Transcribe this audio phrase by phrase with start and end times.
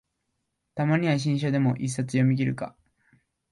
[0.73, 2.75] たまには新書でも一冊読みきるか